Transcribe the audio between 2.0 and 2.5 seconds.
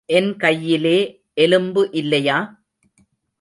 இல்லையா?